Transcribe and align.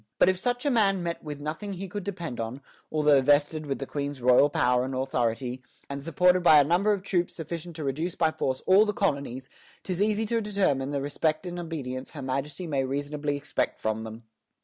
But 0.17 0.29
if 0.29 0.39
such 0.39 0.65
a 0.65 0.71
Man 0.71 1.03
mett 1.03 1.23
with 1.23 1.39
nothing 1.39 1.73
he 1.73 1.87
could 1.87 2.03
depend 2.03 2.39
on, 2.39 2.61
altho' 2.91 3.21
vested 3.21 3.67
with 3.67 3.77
the 3.77 3.85
Queen's 3.85 4.19
Royal 4.19 4.49
Power 4.49 4.83
and 4.83 4.95
Authority, 4.95 5.61
and 5.91 6.01
Supported 6.01 6.41
by 6.41 6.59
a 6.59 6.63
Number 6.63 6.91
of 6.91 7.03
Troops 7.03 7.35
sufficient 7.35 7.75
to 7.75 7.83
reduce 7.83 8.15
by 8.15 8.31
force 8.31 8.63
all 8.65 8.83
the 8.87 8.93
Coloneys, 8.95 9.47
'tis 9.83 10.01
easy 10.01 10.25
to 10.25 10.41
determine 10.41 10.89
the 10.89 11.03
Respect 11.03 11.45
and 11.45 11.59
Obedience 11.59 12.09
her 12.09 12.23
Majesty 12.23 12.65
may 12.65 12.83
reasonably 12.83 13.37
expect 13.37 13.79
from 13.79 14.03
them." 14.03 14.23